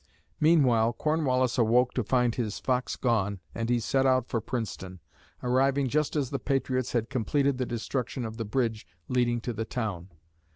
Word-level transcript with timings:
Meanwhile, 0.39 0.93
Cornwallis 0.93 1.59
awoke 1.59 1.93
to 1.93 2.03
find 2.03 2.33
his 2.33 2.57
"fox" 2.57 2.95
gone 2.95 3.39
and 3.53 3.69
he 3.69 3.79
set 3.79 4.03
out 4.07 4.25
for 4.27 4.41
Princeton, 4.41 4.99
arriving 5.43 5.87
just 5.89 6.15
as 6.15 6.31
the 6.31 6.39
patriots 6.39 6.93
had 6.93 7.11
completed 7.11 7.59
the 7.59 7.67
destruction 7.67 8.25
of 8.25 8.37
the 8.37 8.43
bridge 8.45 8.87
leading 9.09 9.39
to 9.41 9.53
the 9.53 9.63
town. 9.65 10.09